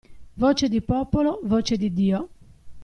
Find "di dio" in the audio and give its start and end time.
1.77-2.29